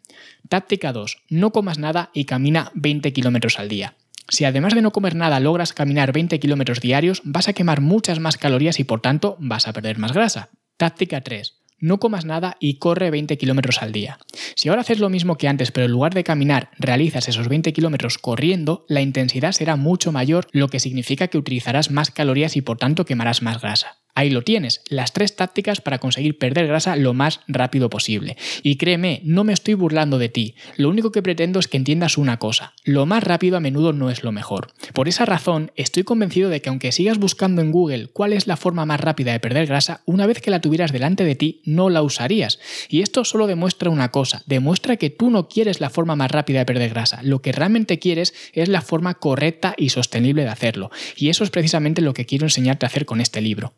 Táctica 0.49 0.93
2. 0.93 1.25
No 1.28 1.50
comas 1.50 1.78
nada 1.78 2.10
y 2.14 2.25
camina 2.25 2.70
20 2.75 3.12
kilómetros 3.12 3.58
al 3.58 3.69
día. 3.69 3.96
Si 4.28 4.44
además 4.44 4.75
de 4.75 4.82
no 4.82 4.93
comer 4.93 5.14
nada 5.14 5.40
logras 5.40 5.72
caminar 5.72 6.12
20 6.12 6.38
kilómetros 6.38 6.81
diarios, 6.81 7.22
vas 7.25 7.49
a 7.49 7.52
quemar 7.52 7.81
muchas 7.81 8.20
más 8.20 8.37
calorías 8.37 8.78
y 8.78 8.84
por 8.84 9.00
tanto 9.00 9.37
vas 9.40 9.66
a 9.66 9.72
perder 9.72 9.98
más 9.98 10.12
grasa. 10.12 10.50
Táctica 10.76 11.20
3 11.20 11.62
no 11.82 12.00
comas 12.00 12.25
nada 12.25 12.56
y 12.61 12.75
corre 12.79 13.11
20 13.11 13.37
kilómetros 13.37 13.82
al 13.82 13.93
día. 13.93 14.19
Si 14.55 14.70
ahora 14.70 14.81
haces 14.81 15.00
lo 15.00 15.11
mismo 15.11 15.37
que 15.37 15.49
antes, 15.49 15.70
pero 15.70 15.84
en 15.84 15.93
lugar 15.93 16.14
de 16.14 16.25
caminar 16.25 16.70
realizas 16.79 17.29
esos 17.29 17.49
20 17.49 17.75
kilómetros 17.75 18.17
corriendo, 18.17 18.87
la 18.88 19.02
intensidad 19.02 19.52
será 19.52 19.76
mucho 19.76 20.12
mayor, 20.12 20.46
lo 20.52 20.69
que 20.69 20.81
significa 20.81 21.29
que 21.29 21.38
utilizarás 21.38 21.90
más 21.90 22.11
calorías 22.11 22.56
y 22.56 22.62
por 22.62 22.79
tanto 22.79 23.05
quemarás 23.05 23.43
más 23.43 23.61
grasa. 23.61 24.01
Ahí 24.14 24.29
lo 24.29 24.43
tienes, 24.43 24.82
las 24.88 25.12
tres 25.14 25.37
tácticas 25.37 25.81
para 25.81 25.99
conseguir 25.99 26.37
perder 26.37 26.67
grasa 26.67 26.97
lo 26.97 27.14
más 27.14 27.41
rápido 27.49 27.88
posible. 27.88 28.37
Y 28.62 28.76
créeme, 28.76 29.23
no 29.25 29.43
me 29.43 29.55
estoy 29.55 29.73
burlando 29.73 30.19
de 30.19 30.29
ti, 30.29 30.55
lo 30.76 30.91
único 30.91 31.12
que 31.12 31.23
pretendo 31.23 31.59
es 31.59 31.67
que 31.67 31.79
entiendas 31.79 32.19
una 32.19 32.38
cosa, 32.38 32.75
lo 32.85 33.06
más 33.06 33.25
rápido 33.25 33.56
a 33.56 33.61
menudo 33.61 33.94
no 33.94 34.11
es 34.11 34.23
lo 34.23 34.31
mejor. 34.31 34.73
Por 34.93 35.09
esa 35.09 35.25
razón, 35.25 35.73
estoy 35.76 36.03
convencido 36.03 36.50
de 36.50 36.61
que 36.61 36.69
aunque 36.69 36.93
sigas 36.93 37.19
buscando 37.19 37.62
en 37.62 37.73
Google 37.73 38.09
cuál 38.09 38.35
es 38.35 38.47
la 38.47 38.59
forma 38.59 38.85
más 38.85 39.00
rápida 39.00 39.32
de 39.32 39.41
perder 39.41 39.67
grasa, 39.67 40.03
una 40.05 40.26
vez 40.26 40.43
que 40.43 40.50
la 40.50 40.61
tuvieras 40.61 40.93
delante 40.93 41.25
de 41.25 41.35
ti, 41.35 41.62
no 41.65 41.88
la 41.88 42.03
usarías. 42.03 42.58
Y 42.91 43.00
esto 43.00 43.25
solo 43.25 43.47
demuestra 43.47 43.88
una 43.88 44.11
cosa, 44.11 44.43
demuestra 44.47 44.97
que 44.97 45.11
tú 45.11 45.31
no 45.31 45.49
quieres 45.49 45.81
la 45.81 45.91
forma 45.91 46.17
más 46.17 46.31
rápida 46.31 46.58
de 46.58 46.67
perder 46.67 46.91
grasa, 46.91 47.20
lo 47.23 47.41
que 47.41 47.53
realmente 47.53 47.99
quieres 47.99 48.35
es 48.53 48.69
la 48.69 48.82
forma 48.82 49.15
correcta 49.15 49.75
y 49.76 49.88
sostenible 49.88 50.43
de 50.43 50.50
hacerlo. 50.50 50.91
Y 51.17 51.31
eso 51.31 51.44
es 51.44 51.50
precisamente 51.50 52.03
lo 52.03 52.15
que 52.15 52.26
quiero 52.26 52.47
enseñarte 52.47 52.85
a 52.85 52.88
hacer 52.88 53.06
con 53.06 53.20
este 53.20 53.41
libro. 53.41 53.73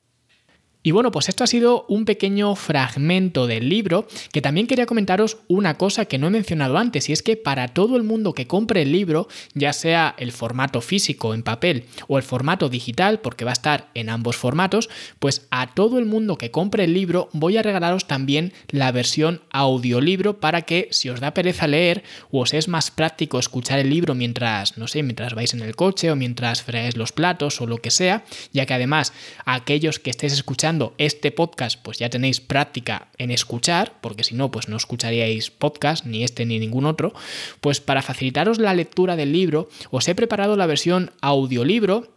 Y 0.87 0.91
bueno, 0.91 1.11
pues 1.11 1.31
esto 1.31 1.43
ha 1.43 1.47
sido 1.47 1.87
un 1.89 2.05
pequeño 2.05 2.55
fragmento 2.57 3.47
del 3.47 3.71
libro 3.71 4.07
que 4.33 4.43
también 4.43 4.67
quería 4.67 4.85
comentaros 4.85 5.39
una 5.49 5.79
cosa 5.79 6.05
que 6.05 6.19
no 6.19 6.27
he 6.27 6.31
mencionado 6.31 6.77
antes 6.77 7.09
y 7.09 7.15
es 7.15 7.23
que 7.23 7.39
para 7.39 7.69
todo 7.69 7.97
el 7.97 8.03
mundo 8.03 8.35
que 8.35 8.47
compre 8.47 8.83
el 8.83 8.93
libro, 8.93 9.27
ya 9.55 9.73
sea 9.73 10.15
el 10.19 10.31
formato 10.31 10.83
físico 10.83 11.33
en 11.33 11.43
papel 11.43 11.87
o 12.07 12.19
el 12.19 12.23
formato 12.23 12.69
digital, 12.69 13.21
porque 13.21 13.47
va 13.47 13.53
a 13.53 13.55
estar 13.55 13.89
en 13.95 14.11
ambos 14.11 14.37
formatos, 14.37 14.91
pues 15.21 15.47
a 15.51 15.73
todo 15.73 15.99
el 15.99 16.05
mundo 16.05 16.37
que 16.37 16.51
compre 16.51 16.85
el 16.85 16.93
libro 16.93 17.31
voy 17.33 17.57
a 17.57 17.63
regalaros 17.63 18.07
también 18.07 18.53
la 18.69 18.93
versión 18.93 19.41
audiolibro 19.53 20.39
para 20.39 20.63
que 20.63 20.89
si 20.91 21.09
os 21.09 21.19
da 21.19 21.33
pereza 21.33 21.67
leer 21.67 22.05
o 22.31 22.41
os 22.41 22.53
es 22.53 22.69
más 22.69 22.91
práctico 22.91 23.39
escuchar 23.39 23.79
el 23.79 23.89
libro 23.89 24.15
mientras, 24.15 24.77
no 24.77 24.87
sé, 24.87 25.03
mientras 25.03 25.33
vais 25.33 25.55
en 25.55 25.63
el 25.63 25.77
coche 25.77 26.11
o 26.11 26.17
mientras 26.17 26.63
freáis 26.63 26.99
los 26.99 27.13
platos 27.13 27.63
o 27.63 27.67
lo 27.67 27.79
que 27.79 27.91
sea, 27.91 28.27
ya 28.53 28.67
que 28.67 28.75
además 28.75 29.15
aquellos 29.47 29.99
que 29.99 30.11
estéis 30.11 30.35
escuchando 30.35 30.74
este 30.99 31.33
podcast, 31.33 31.81
pues 31.83 31.99
ya 31.99 32.11
tenéis 32.11 32.41
práctica 32.41 33.09
en 33.19 33.31
escuchar, 33.31 33.95
porque 34.01 34.25
si 34.25 34.35
no, 34.35 34.51
pues 34.51 34.69
no 34.69 34.77
escucharíais 34.77 35.51
podcast, 35.51 36.07
ni 36.07 36.25
este 36.25 36.45
ni 36.47 36.59
ningún 36.59 36.87
otro, 36.87 37.13
pues 37.61 37.81
para 37.81 38.03
facilitaros 38.03 38.59
la 38.59 38.75
lectura 38.75 39.17
del 39.17 39.33
libro, 39.33 39.69
os 39.91 40.09
he 40.09 40.15
preparado 40.15 40.57
la 40.57 40.67
versión 40.67 41.11
audiolibro 41.21 42.14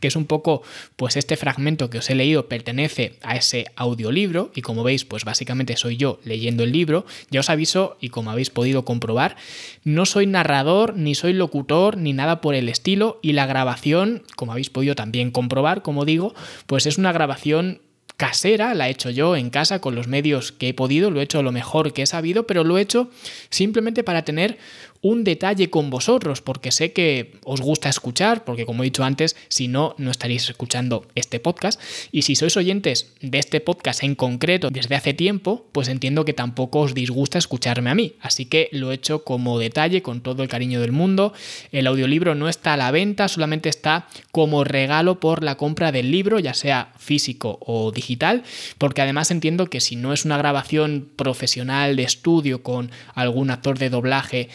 que 0.00 0.08
es 0.08 0.16
un 0.16 0.26
poco, 0.26 0.62
pues 0.96 1.16
este 1.16 1.36
fragmento 1.36 1.88
que 1.88 1.98
os 1.98 2.10
he 2.10 2.14
leído 2.14 2.46
pertenece 2.46 3.14
a 3.22 3.36
ese 3.36 3.66
audiolibro 3.74 4.52
y 4.54 4.60
como 4.60 4.84
veis, 4.84 5.04
pues 5.04 5.24
básicamente 5.24 5.76
soy 5.76 5.96
yo 5.96 6.20
leyendo 6.24 6.62
el 6.62 6.72
libro. 6.72 7.06
Ya 7.30 7.40
os 7.40 7.48
aviso 7.50 7.96
y 8.00 8.10
como 8.10 8.30
habéis 8.30 8.50
podido 8.50 8.84
comprobar, 8.84 9.36
no 9.84 10.04
soy 10.04 10.26
narrador, 10.26 10.94
ni 10.94 11.14
soy 11.14 11.32
locutor, 11.32 11.96
ni 11.96 12.12
nada 12.12 12.40
por 12.40 12.54
el 12.54 12.68
estilo 12.68 13.18
y 13.22 13.32
la 13.32 13.46
grabación, 13.46 14.24
como 14.36 14.52
habéis 14.52 14.70
podido 14.70 14.94
también 14.94 15.30
comprobar, 15.30 15.82
como 15.82 16.04
digo, 16.04 16.34
pues 16.66 16.86
es 16.86 16.98
una 16.98 17.12
grabación 17.12 17.80
casera, 18.18 18.74
la 18.74 18.88
he 18.88 18.90
hecho 18.90 19.10
yo 19.10 19.36
en 19.36 19.48
casa 19.48 19.80
con 19.80 19.94
los 19.94 20.08
medios 20.08 20.50
que 20.50 20.68
he 20.68 20.74
podido, 20.74 21.10
lo 21.10 21.20
he 21.20 21.22
hecho 21.22 21.42
lo 21.42 21.52
mejor 21.52 21.92
que 21.92 22.02
he 22.02 22.06
sabido, 22.06 22.46
pero 22.48 22.64
lo 22.64 22.76
he 22.76 22.82
hecho 22.82 23.10
simplemente 23.48 24.02
para 24.02 24.24
tener 24.24 24.58
un 25.00 25.24
detalle 25.24 25.70
con 25.70 25.90
vosotros, 25.90 26.42
porque 26.42 26.72
sé 26.72 26.92
que 26.92 27.32
os 27.44 27.60
gusta 27.60 27.88
escuchar, 27.88 28.44
porque 28.44 28.66
como 28.66 28.82
he 28.82 28.86
dicho 28.86 29.04
antes, 29.04 29.36
si 29.48 29.68
no, 29.68 29.94
no 29.98 30.10
estaréis 30.10 30.48
escuchando 30.48 31.06
este 31.14 31.40
podcast. 31.40 31.80
Y 32.12 32.22
si 32.22 32.34
sois 32.34 32.56
oyentes 32.56 33.12
de 33.20 33.38
este 33.38 33.60
podcast 33.60 34.02
en 34.02 34.14
concreto 34.14 34.70
desde 34.70 34.94
hace 34.94 35.14
tiempo, 35.14 35.66
pues 35.72 35.88
entiendo 35.88 36.24
que 36.24 36.32
tampoco 36.32 36.80
os 36.80 36.94
disgusta 36.94 37.38
escucharme 37.38 37.90
a 37.90 37.94
mí. 37.94 38.14
Así 38.20 38.46
que 38.46 38.68
lo 38.72 38.90
he 38.90 38.94
hecho 38.94 39.24
como 39.24 39.58
detalle, 39.58 40.02
con 40.02 40.20
todo 40.20 40.42
el 40.42 40.48
cariño 40.48 40.80
del 40.80 40.92
mundo. 40.92 41.32
El 41.72 41.86
audiolibro 41.86 42.34
no 42.34 42.48
está 42.48 42.74
a 42.74 42.76
la 42.76 42.90
venta, 42.90 43.28
solamente 43.28 43.68
está 43.68 44.08
como 44.32 44.64
regalo 44.64 45.20
por 45.20 45.44
la 45.44 45.56
compra 45.56 45.92
del 45.92 46.10
libro, 46.10 46.38
ya 46.38 46.54
sea 46.54 46.92
físico 46.98 47.58
o 47.60 47.92
digital, 47.92 48.42
porque 48.78 49.02
además 49.02 49.30
entiendo 49.30 49.66
que 49.66 49.80
si 49.80 49.96
no 49.96 50.12
es 50.12 50.24
una 50.24 50.38
grabación 50.38 51.08
profesional 51.16 51.96
de 51.96 52.02
estudio 52.02 52.62
con 52.62 52.90
algún 53.14 53.50
actor 53.50 53.78
de 53.78 53.90
doblaje 53.90 54.48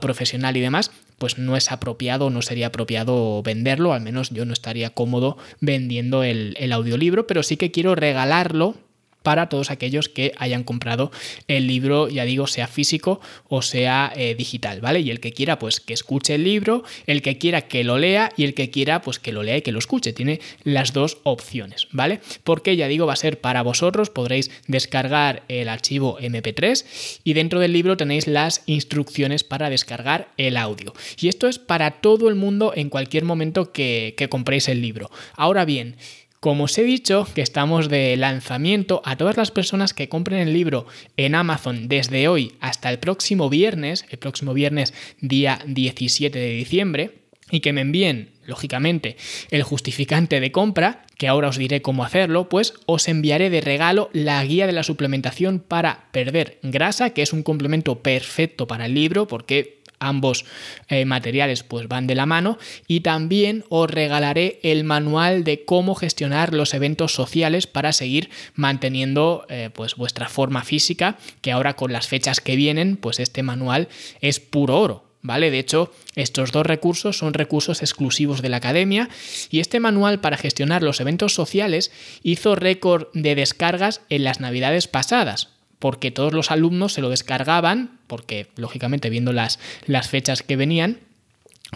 profesional 0.00 0.56
y 0.56 0.60
demás, 0.60 0.90
pues 1.18 1.38
no 1.38 1.56
es 1.56 1.70
apropiado, 1.70 2.30
no 2.30 2.40
sería 2.40 2.68
apropiado 2.68 3.42
venderlo, 3.42 3.92
al 3.92 4.00
menos 4.00 4.30
yo 4.30 4.44
no 4.46 4.52
estaría 4.52 4.90
cómodo 4.90 5.36
vendiendo 5.60 6.24
el 6.24 6.72
audiolibro, 6.72 7.26
pero 7.26 7.42
sí 7.42 7.56
que 7.56 7.70
quiero 7.70 7.94
regalarlo 7.94 8.76
para 9.22 9.48
todos 9.48 9.70
aquellos 9.70 10.08
que 10.08 10.32
hayan 10.38 10.64
comprado 10.64 11.10
el 11.48 11.66
libro, 11.66 12.08
ya 12.08 12.24
digo, 12.24 12.46
sea 12.46 12.66
físico 12.66 13.20
o 13.48 13.62
sea 13.62 14.12
eh, 14.16 14.34
digital, 14.34 14.80
¿vale? 14.80 15.00
Y 15.00 15.10
el 15.10 15.20
que 15.20 15.32
quiera, 15.32 15.58
pues 15.58 15.80
que 15.80 15.92
escuche 15.92 16.34
el 16.34 16.44
libro, 16.44 16.84
el 17.06 17.22
que 17.22 17.38
quiera 17.38 17.62
que 17.62 17.84
lo 17.84 17.98
lea 17.98 18.32
y 18.36 18.44
el 18.44 18.54
que 18.54 18.70
quiera, 18.70 19.02
pues 19.02 19.18
que 19.18 19.32
lo 19.32 19.42
lea 19.42 19.58
y 19.58 19.62
que 19.62 19.72
lo 19.72 19.78
escuche. 19.78 20.12
Tiene 20.12 20.40
las 20.64 20.92
dos 20.92 21.18
opciones, 21.22 21.88
¿vale? 21.92 22.20
Porque 22.44 22.76
ya 22.76 22.88
digo, 22.88 23.06
va 23.06 23.14
a 23.14 23.16
ser 23.16 23.40
para 23.40 23.62
vosotros, 23.62 24.10
podréis 24.10 24.50
descargar 24.66 25.42
el 25.48 25.68
archivo 25.68 26.18
MP3 26.18 27.20
y 27.24 27.32
dentro 27.34 27.60
del 27.60 27.72
libro 27.72 27.96
tenéis 27.96 28.26
las 28.26 28.62
instrucciones 28.66 29.44
para 29.44 29.70
descargar 29.70 30.28
el 30.36 30.56
audio. 30.56 30.92
Y 31.18 31.28
esto 31.28 31.48
es 31.48 31.58
para 31.58 31.90
todo 32.00 32.28
el 32.28 32.34
mundo 32.34 32.72
en 32.74 32.88
cualquier 32.88 33.24
momento 33.24 33.72
que, 33.72 34.14
que 34.16 34.28
compréis 34.28 34.68
el 34.68 34.80
libro. 34.80 35.10
Ahora 35.36 35.64
bien, 35.64 35.96
como 36.40 36.64
os 36.64 36.78
he 36.78 36.82
dicho 36.82 37.28
que 37.34 37.42
estamos 37.42 37.90
de 37.90 38.16
lanzamiento 38.16 39.02
a 39.04 39.16
todas 39.16 39.36
las 39.36 39.50
personas 39.50 39.92
que 39.92 40.08
compren 40.08 40.40
el 40.40 40.54
libro 40.54 40.86
en 41.18 41.34
Amazon 41.34 41.86
desde 41.86 42.28
hoy 42.28 42.54
hasta 42.60 42.88
el 42.88 42.98
próximo 42.98 43.50
viernes, 43.50 44.06
el 44.08 44.18
próximo 44.18 44.54
viernes 44.54 44.94
día 45.20 45.60
17 45.66 46.38
de 46.38 46.50
diciembre, 46.50 47.20
y 47.50 47.60
que 47.60 47.72
me 47.72 47.80
envíen, 47.80 48.30
lógicamente, 48.46 49.16
el 49.50 49.62
justificante 49.62 50.40
de 50.40 50.52
compra, 50.52 51.04
que 51.18 51.28
ahora 51.28 51.48
os 51.48 51.58
diré 51.58 51.82
cómo 51.82 52.04
hacerlo, 52.04 52.48
pues 52.48 52.74
os 52.86 53.08
enviaré 53.08 53.50
de 53.50 53.60
regalo 53.60 54.08
la 54.12 54.42
guía 54.44 54.66
de 54.66 54.72
la 54.72 54.84
suplementación 54.84 55.58
para 55.58 56.08
perder 56.12 56.58
grasa, 56.62 57.10
que 57.10 57.22
es 57.22 57.32
un 57.32 57.42
complemento 57.42 58.02
perfecto 58.02 58.66
para 58.66 58.86
el 58.86 58.94
libro, 58.94 59.26
porque 59.26 59.79
ambos 60.00 60.44
eh, 60.88 61.04
materiales 61.04 61.62
pues 61.62 61.86
van 61.86 62.06
de 62.06 62.16
la 62.16 62.26
mano 62.26 62.58
y 62.88 63.00
también 63.00 63.64
os 63.68 63.88
regalaré 63.88 64.58
el 64.62 64.82
manual 64.82 65.44
de 65.44 65.64
cómo 65.64 65.94
gestionar 65.94 66.52
los 66.54 66.74
eventos 66.74 67.14
sociales 67.14 67.66
para 67.66 67.92
seguir 67.92 68.30
manteniendo 68.54 69.46
eh, 69.48 69.70
pues 69.72 69.94
vuestra 69.94 70.28
forma 70.28 70.64
física 70.64 71.18
que 71.42 71.52
ahora 71.52 71.76
con 71.76 71.92
las 71.92 72.08
fechas 72.08 72.40
que 72.40 72.56
vienen 72.56 72.96
pues 72.96 73.20
este 73.20 73.42
manual 73.42 73.88
es 74.20 74.40
puro 74.40 74.80
oro 74.80 75.04
¿Vale? 75.22 75.50
De 75.50 75.58
hecho, 75.58 75.92
estos 76.14 76.50
dos 76.50 76.64
recursos 76.64 77.18
son 77.18 77.34
recursos 77.34 77.82
exclusivos 77.82 78.40
de 78.40 78.48
la 78.48 78.56
academia 78.56 79.10
y 79.50 79.60
este 79.60 79.78
manual 79.78 80.20
para 80.20 80.38
gestionar 80.38 80.82
los 80.82 80.98
eventos 80.98 81.34
sociales 81.34 81.92
hizo 82.22 82.54
récord 82.54 83.08
de 83.12 83.34
descargas 83.34 84.00
en 84.08 84.24
las 84.24 84.40
navidades 84.40 84.88
pasadas 84.88 85.59
porque 85.80 86.12
todos 86.12 86.32
los 86.32 86.52
alumnos 86.52 86.92
se 86.92 87.00
lo 87.00 87.10
descargaban, 87.10 87.98
porque 88.06 88.46
lógicamente 88.54 89.10
viendo 89.10 89.32
las, 89.32 89.58
las 89.86 90.08
fechas 90.08 90.44
que 90.44 90.54
venían, 90.54 90.98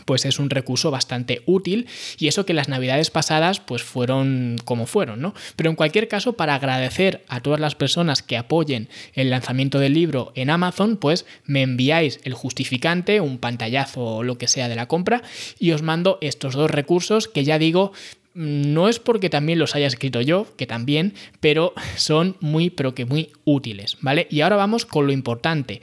pues 0.05 0.25
es 0.25 0.39
un 0.39 0.51
recurso 0.51 0.91
bastante 0.91 1.43
útil 1.47 1.87
y 2.19 2.29
eso 2.29 2.47
que 2.47 2.55
las 2.55 2.69
navidades 2.69 3.11
pasadas 3.11 3.61
pues 3.61 3.83
fueron 3.83 4.57
como 4.65 4.87
fueron, 4.87 5.21
¿no? 5.21 5.35
Pero 5.57 5.71
en 5.71 5.77
cualquier 5.77 6.09
caso, 6.09 6.35
para 6.35 6.55
agradecer 6.55 7.25
a 7.29 7.41
todas 7.41 7.61
las 7.61 7.75
personas 7.75 8.23
que 8.23 8.37
apoyen 8.37 8.89
el 9.15 9.31
lanzamiento 9.31 9.79
del 9.79 9.95
libro 9.95 10.33
en 10.35 10.51
Amazon, 10.51 10.97
pues 10.97 11.27
me 11.45 11.63
enviáis 11.63 12.21
el 12.25 12.35
justificante, 12.35 13.21
un 13.21 13.39
pantallazo 13.39 14.05
o 14.05 14.23
lo 14.23 14.37
que 14.37 14.49
sea 14.49 14.69
de 14.69 14.77
la 14.77 14.89
compra 14.89 15.23
y 15.59 15.73
os 15.73 15.83
mando 15.83 16.19
estos 16.21 16.55
dos 16.55 16.71
recursos 16.71 17.29
que 17.29 17.45
ya 17.45 17.59
digo 17.59 17.93
no 18.35 18.89
es 18.89 18.99
porque 18.99 19.31
también 19.31 19.59
los 19.59 19.75
haya 19.75 19.87
escrito 19.87 20.21
yo, 20.21 20.47
que 20.57 20.67
también, 20.67 21.15
pero 21.41 21.73
son 21.97 22.37
muy, 22.41 22.71
pero 22.71 22.95
que 22.95 23.07
muy 23.07 23.33
útiles, 23.45 23.97
¿vale? 24.01 24.27
Y 24.31 24.43
ahora 24.43 24.57
vamos 24.57 24.85
con 24.85 25.07
lo 25.07 25.13
importante. 25.13 25.81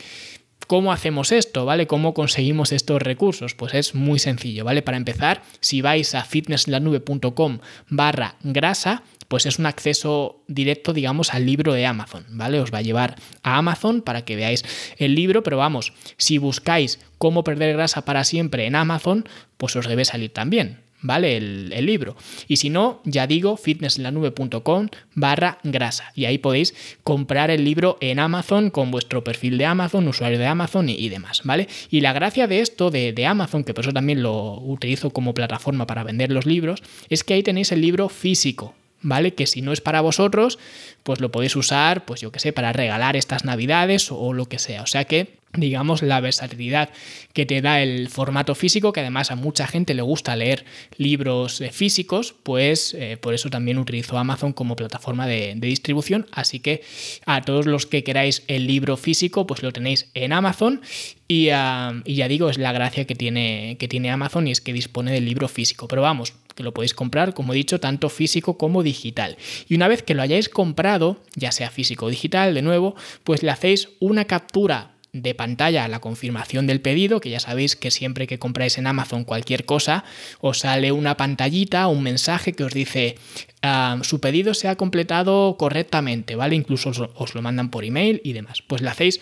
¿Cómo 0.67 0.93
hacemos 0.93 1.33
esto? 1.33 1.65
¿Vale? 1.65 1.87
¿Cómo 1.87 2.13
conseguimos 2.13 2.71
estos 2.71 3.01
recursos? 3.01 3.55
Pues 3.55 3.73
es 3.73 3.93
muy 3.93 4.19
sencillo, 4.19 4.63
¿vale? 4.63 4.81
Para 4.81 4.95
empezar, 4.97 5.41
si 5.59 5.81
vais 5.81 6.15
a 6.15 6.23
fitnesslanube.com 6.23 7.59
barra 7.89 8.35
grasa, 8.41 9.03
pues 9.27 9.45
es 9.45 9.59
un 9.59 9.65
acceso 9.65 10.43
directo, 10.47 10.93
digamos, 10.93 11.33
al 11.33 11.45
libro 11.45 11.73
de 11.73 11.85
Amazon, 11.85 12.25
¿vale? 12.29 12.59
Os 12.59 12.73
va 12.73 12.79
a 12.79 12.83
llevar 12.83 13.15
a 13.43 13.57
Amazon 13.57 14.01
para 14.01 14.23
que 14.23 14.35
veáis 14.35 14.63
el 14.97 15.15
libro, 15.15 15.41
pero 15.41 15.57
vamos, 15.57 15.93
si 16.17 16.37
buscáis 16.37 16.99
cómo 17.17 17.43
perder 17.43 17.73
grasa 17.73 18.03
para 18.05 18.23
siempre 18.23 18.65
en 18.65 18.75
Amazon, 18.75 19.27
pues 19.57 19.75
os 19.75 19.87
debe 19.87 20.03
salir 20.03 20.33
también, 20.33 20.80
¿vale? 21.01 21.37
El, 21.37 21.85
libro. 21.85 22.15
Y 22.47 22.57
si 22.57 22.69
no, 22.69 23.01
ya 23.05 23.27
digo, 23.27 23.57
fitnesslanube.com 23.57 24.89
barra 25.15 25.57
grasa. 25.63 26.11
Y 26.15 26.25
ahí 26.25 26.37
podéis 26.37 26.75
comprar 27.03 27.49
el 27.49 27.65
libro 27.65 27.97
en 28.01 28.19
Amazon 28.19 28.69
con 28.69 28.91
vuestro 28.91 29.23
perfil 29.23 29.57
de 29.57 29.65
Amazon, 29.65 30.07
usuario 30.07 30.37
de 30.37 30.45
Amazon 30.45 30.89
y, 30.89 31.09
demás, 31.09 31.41
¿vale? 31.43 31.67
Y 31.89 32.01
la 32.01 32.13
gracia 32.13 32.47
de 32.47 32.59
esto, 32.59 32.91
de, 32.91 33.13
de, 33.13 33.25
Amazon, 33.25 33.63
que 33.63 33.73
por 33.73 33.83
eso 33.83 33.93
también 33.93 34.21
lo 34.21 34.59
utilizo 34.59 35.09
como 35.09 35.33
plataforma 35.33 35.87
para 35.87 36.03
vender 36.03 36.31
los 36.31 36.45
libros, 36.45 36.83
es 37.09 37.23
que 37.23 37.33
ahí 37.33 37.43
tenéis 37.43 37.71
el 37.71 37.81
libro 37.81 38.07
físico, 38.09 38.75
¿vale? 39.01 39.33
Que 39.33 39.47
si 39.47 39.61
no 39.61 39.71
es 39.73 39.81
para 39.81 40.01
vosotros, 40.01 40.59
pues 41.03 41.19
lo 41.19 41.31
podéis 41.31 41.55
usar, 41.55 42.05
pues 42.05 42.21
yo 42.21 42.31
que 42.31 42.39
sé, 42.39 42.53
para 42.53 42.73
regalar 42.73 43.15
estas 43.15 43.45
navidades 43.45 44.11
o 44.11 44.33
lo 44.33 44.47
que 44.47 44.59
sea. 44.59 44.83
O 44.83 44.87
sea 44.87 45.05
que 45.05 45.41
digamos, 45.53 46.01
la 46.01 46.19
versatilidad 46.21 46.89
que 47.33 47.45
te 47.45 47.61
da 47.61 47.81
el 47.81 48.09
formato 48.09 48.55
físico, 48.55 48.93
que 48.93 49.01
además 49.01 49.31
a 49.31 49.35
mucha 49.35 49.67
gente 49.67 49.93
le 49.93 50.01
gusta 50.01 50.35
leer 50.35 50.65
libros 50.97 51.61
físicos, 51.71 52.33
pues 52.43 52.95
eh, 52.97 53.17
por 53.17 53.33
eso 53.33 53.49
también 53.49 53.77
utilizo 53.77 54.17
Amazon 54.17 54.53
como 54.53 54.75
plataforma 54.75 55.27
de, 55.27 55.55
distribución. 55.55 56.27
Así 56.31 56.59
que 56.59 56.81
a 57.25 57.41
todos 57.41 57.65
los 57.65 57.85
que 57.85 58.03
queráis 58.03 58.43
el 58.47 58.67
libro 58.67 58.97
físico, 58.97 59.47
pues 59.47 59.63
lo 59.63 59.71
tenéis 59.71 60.09
en 60.13 60.33
Amazon. 60.33 60.81
Y, 61.27 61.47
y 61.47 62.15
ya 62.15 62.27
digo, 62.27 62.49
es 62.49 62.57
la 62.57 62.73
gracia 62.73 63.05
que 63.05 63.15
tiene, 63.15 63.77
que 63.79 63.87
tiene 63.87 64.11
Amazon 64.11 64.47
y 64.47 64.51
es 64.51 64.59
que 64.59 64.73
dispone 64.73 65.13
del 65.13 65.25
libro 65.25 65.47
físico. 65.47 65.87
Pero 65.87 66.01
vamos, 66.01 66.33
que 66.55 66.63
lo 66.63 66.73
podéis 66.73 66.93
comprar, 66.93 67.33
como 67.33 67.53
he 67.53 67.57
dicho, 67.57 67.79
tanto 67.79 68.09
físico 68.09 68.57
como 68.57 68.83
digital. 68.83 69.37
Y 69.67 69.75
una 69.75 69.87
vez 69.87 70.03
que 70.03 70.13
lo 70.13 70.21
hayáis 70.21 70.49
comprado, 70.49 71.21
ya 71.35 71.51
sea 71.51 71.69
físico 71.69 72.05
o 72.05 72.09
digital, 72.09 72.53
de 72.53 72.61
nuevo, 72.61 72.95
pues 73.23 73.43
le 73.43 73.51
hacéis 73.51 73.89
una 73.99 74.25
captura 74.25 74.91
de 75.13 75.35
pantalla 75.35 75.87
la 75.87 75.99
confirmación 75.99 76.67
del 76.67 76.81
pedido, 76.81 77.19
que 77.19 77.29
ya 77.29 77.39
sabéis 77.39 77.75
que 77.75 77.91
siempre 77.91 78.27
que 78.27 78.39
compráis 78.39 78.77
en 78.77 78.87
Amazon 78.87 79.23
cualquier 79.23 79.65
cosa, 79.65 80.03
os 80.39 80.59
sale 80.59 80.91
una 80.91 81.17
pantallita, 81.17 81.87
un 81.87 82.03
mensaje 82.03 82.53
que 82.53 82.63
os 82.63 82.73
dice 82.73 83.15
ah, 83.61 83.99
su 84.03 84.21
pedido 84.21 84.53
se 84.53 84.67
ha 84.67 84.75
completado 84.75 85.57
correctamente, 85.57 86.35
¿vale? 86.35 86.55
Incluso 86.55 86.91
os, 87.15 87.35
lo 87.35 87.41
mandan 87.41 87.69
por 87.69 87.83
email 87.83 88.21
y 88.23 88.33
demás. 88.33 88.61
Pues 88.61 88.81
le 88.81 88.89
hacéis 88.89 89.19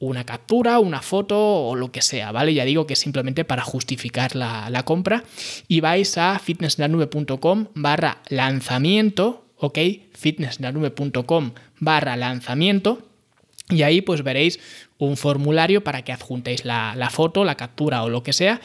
una 0.00 0.24
captura, 0.24 0.78
una 0.78 1.02
foto 1.02 1.38
o 1.38 1.76
lo 1.76 1.92
que 1.92 2.02
sea, 2.02 2.32
¿vale? 2.32 2.54
Ya 2.54 2.64
digo 2.64 2.86
que 2.86 2.94
es 2.94 2.98
simplemente 2.98 3.44
para 3.44 3.62
justificar 3.62 4.34
la, 4.34 4.68
la 4.70 4.82
compra 4.84 5.22
y 5.68 5.80
vais 5.80 6.18
a 6.18 6.38
fitnesslanube.com 6.38 7.66
barra 7.74 8.22
lanzamiento, 8.28 9.44
¿ok? 9.56 9.78
fitnesslanube.com 10.14 11.52
barra 11.78 12.16
lanzamiento 12.16 13.10
y 13.70 13.82
ahí 13.82 14.00
pues 14.00 14.22
veréis 14.22 14.58
un 14.98 15.16
formulario 15.16 15.82
para 15.82 16.02
que 16.02 16.12
adjuntéis 16.12 16.64
la, 16.64 17.08
foto, 17.10 17.44
la 17.44 17.54
captura 17.54 18.02
o 18.02 18.08
lo 18.08 18.22
que 18.22 18.32
sea 18.32 18.60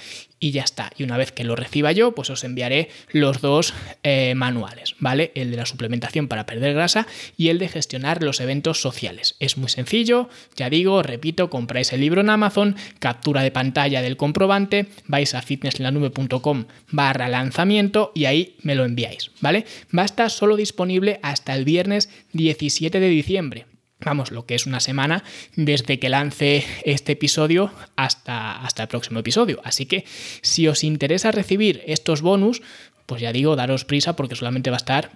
y 0.46 0.52
ya 0.52 0.62
está. 0.62 0.92
Y 0.96 1.02
una 1.02 1.18
vez 1.18 1.32
que 1.32 1.44
lo 1.44 1.56
reciba 1.56 1.92
yo, 1.92 2.14
pues 2.14 2.30
os 2.30 2.44
enviaré 2.44 2.90
los 3.12 3.42
dos 3.42 3.74
eh, 4.04 4.36
manuales, 4.36 4.96
¿vale? 5.00 5.32
El 5.34 5.50
de 5.50 5.58
la 5.58 5.66
suplementación 5.66 6.28
para 6.28 6.46
perder 6.46 6.76
grasa 6.76 7.08
y 7.36 7.48
el 7.48 7.58
de 7.58 7.68
gestionar 7.68 8.22
los 8.22 8.40
eventos 8.40 8.80
sociales. 8.80 9.38
Es 9.40 9.58
muy 9.58 9.70
sencillo, 9.70 10.30
ya 10.56 10.70
digo, 10.70 11.02
repito, 11.02 11.50
compráis 11.50 11.94
el 11.94 12.02
libro 12.02 12.22
en 12.22 12.30
Amazon, 12.30 12.76
captura 13.00 13.42
de 13.42 13.50
pantalla 13.50 14.04
del 14.04 14.18
comprobante, 14.18 14.86
vais 15.08 15.34
a 15.34 15.42
fitnesslanube.com 15.42 16.66
barra 16.92 17.28
lanzamiento 17.28 18.12
y 18.14 18.26
ahí 18.26 18.56
me 18.62 18.76
lo 18.76 18.86
enviáis, 18.86 19.32
¿vale? 19.42 19.66
Va 19.98 20.04
a 20.04 20.06
estar 20.06 20.30
solo 20.30 20.58
disponible 20.58 21.20
hasta 21.24 21.56
el 21.56 21.66
viernes 21.66 22.12
17 22.34 23.00
de 23.00 23.10
diciembre 23.10 23.66
vamos, 24.00 24.32
lo 24.32 24.46
que 24.46 24.56
es 24.56 24.66
una 24.66 24.80
semana 24.80 25.24
desde 25.56 26.00
que 26.00 26.10
lance 26.10 26.66
este 26.84 27.14
episodio 27.14 27.72
hasta, 27.96 28.58
hasta 28.58 28.84
el 28.84 28.90
próximo 28.90 29.20
episodio. 29.20 29.62
Así 29.64 29.86
que 29.86 30.06
si 30.42 30.68
os 30.68 30.84
interesa 30.84 31.32
recibir 31.32 31.84
estos 31.86 32.22
bonus, 32.22 32.62
pues 33.06 33.22
ya 33.22 33.32
digo, 33.32 33.56
daros 33.56 33.86
prisa 33.86 34.16
porque 34.16 34.36
solamente 34.36 34.70
va 34.70 34.78
a 34.78 34.78
estar 34.78 35.12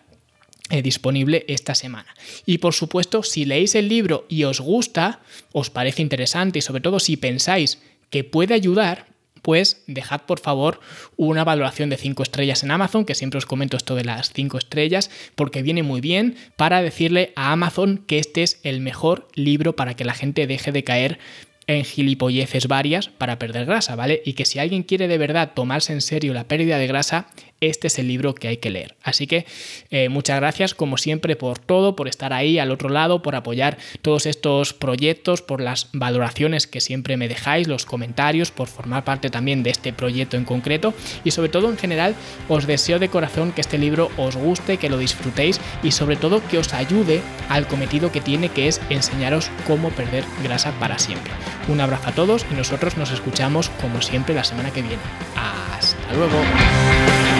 eh, 0.69 0.81
disponible 0.81 1.45
esta 1.47 1.73
semana. 1.73 2.13
Y 2.45 2.59
por 2.59 2.73
supuesto, 2.73 3.23
si 3.23 3.45
leéis 3.45 3.75
el 3.75 3.89
libro 3.89 4.25
y 4.29 4.43
os 4.43 4.59
gusta, 4.59 5.21
os 5.51 5.69
parece 5.69 6.01
interesante 6.01 6.59
y 6.59 6.61
sobre 6.61 6.81
todo 6.81 6.99
si 6.99 7.17
pensáis 7.17 7.79
que 8.11 8.23
puede 8.23 8.53
ayudar 8.53 9.07
pues 9.41 9.83
dejad 9.87 10.21
por 10.21 10.39
favor 10.39 10.79
una 11.17 11.43
valoración 11.43 11.89
de 11.89 11.97
5 11.97 12.23
estrellas 12.23 12.63
en 12.63 12.71
Amazon, 12.71 13.05
que 13.05 13.15
siempre 13.15 13.37
os 13.37 13.45
comento 13.45 13.77
esto 13.77 13.95
de 13.95 14.05
las 14.05 14.31
5 14.33 14.57
estrellas, 14.57 15.09
porque 15.35 15.61
viene 15.61 15.83
muy 15.83 16.01
bien 16.01 16.35
para 16.55 16.81
decirle 16.81 17.33
a 17.35 17.51
Amazon 17.51 18.03
que 18.05 18.19
este 18.19 18.43
es 18.43 18.59
el 18.63 18.79
mejor 18.81 19.27
libro 19.33 19.75
para 19.75 19.95
que 19.95 20.05
la 20.05 20.13
gente 20.13 20.47
deje 20.47 20.71
de 20.71 20.83
caer 20.83 21.19
en 21.69 21.85
gilipolleces 21.85 22.67
varias 22.67 23.09
para 23.09 23.37
perder 23.37 23.65
grasa, 23.65 23.95
¿vale? 23.95 24.23
Y 24.25 24.33
que 24.33 24.45
si 24.45 24.57
alguien 24.57 24.81
quiere 24.81 25.07
de 25.07 25.19
verdad 25.19 25.51
tomarse 25.53 25.93
en 25.93 26.01
serio 26.01 26.33
la 26.33 26.47
pérdida 26.47 26.79
de 26.79 26.87
grasa, 26.87 27.27
este 27.61 27.87
es 27.87 27.99
el 27.99 28.07
libro 28.07 28.35
que 28.35 28.47
hay 28.47 28.57
que 28.57 28.69
leer. 28.69 28.95
Así 29.03 29.27
que 29.27 29.45
eh, 29.89 30.09
muchas 30.09 30.39
gracias 30.39 30.73
como 30.73 30.97
siempre 30.97 31.35
por 31.35 31.59
todo, 31.59 31.95
por 31.95 32.07
estar 32.07 32.33
ahí 32.33 32.59
al 32.59 32.71
otro 32.71 32.89
lado, 32.89 33.21
por 33.21 33.35
apoyar 33.35 33.77
todos 34.01 34.25
estos 34.25 34.73
proyectos, 34.73 35.41
por 35.41 35.61
las 35.61 35.89
valoraciones 35.93 36.67
que 36.67 36.81
siempre 36.81 37.17
me 37.17 37.27
dejáis, 37.27 37.67
los 37.67 37.85
comentarios, 37.85 38.51
por 38.51 38.67
formar 38.67 39.03
parte 39.03 39.29
también 39.29 39.63
de 39.63 39.71
este 39.71 39.93
proyecto 39.93 40.37
en 40.37 40.45
concreto 40.45 40.93
y 41.23 41.31
sobre 41.31 41.49
todo 41.49 41.69
en 41.69 41.77
general 41.77 42.15
os 42.47 42.67
deseo 42.67 42.99
de 42.99 43.09
corazón 43.09 43.51
que 43.51 43.61
este 43.61 43.77
libro 43.77 44.09
os 44.17 44.35
guste, 44.35 44.77
que 44.77 44.89
lo 44.89 44.97
disfrutéis 44.97 45.59
y 45.83 45.91
sobre 45.91 46.15
todo 46.15 46.41
que 46.47 46.57
os 46.57 46.73
ayude 46.73 47.21
al 47.49 47.67
cometido 47.67 48.11
que 48.11 48.21
tiene 48.21 48.49
que 48.49 48.67
es 48.67 48.81
enseñaros 48.89 49.49
cómo 49.67 49.89
perder 49.89 50.23
grasa 50.43 50.71
para 50.79 50.99
siempre. 50.99 51.33
Un 51.67 51.81
abrazo 51.81 52.09
a 52.09 52.13
todos 52.13 52.45
y 52.51 52.55
nosotros 52.55 52.97
nos 52.97 53.11
escuchamos 53.11 53.69
como 53.81 54.01
siempre 54.01 54.35
la 54.35 54.43
semana 54.43 54.71
que 54.71 54.81
viene. 54.81 55.01
Hasta 55.35 56.13
luego. 56.13 57.38